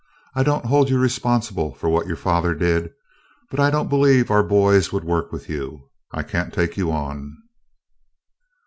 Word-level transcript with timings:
I 0.33 0.41
don't 0.41 0.65
hold 0.65 0.89
you 0.89 0.97
responsible 0.97 1.75
for 1.75 1.87
what 1.87 2.07
your 2.07 2.15
father 2.15 2.55
did, 2.55 2.91
but 3.51 3.59
I 3.59 3.69
don't 3.69 3.87
believe 3.87 4.31
our 4.31 4.41
boys 4.41 4.91
would 4.91 5.03
work 5.03 5.31
with 5.31 5.47
you. 5.47 5.91
I 6.11 6.23
can't 6.23 6.51
take 6.51 6.75
you 6.75 6.91
on." 6.91 7.37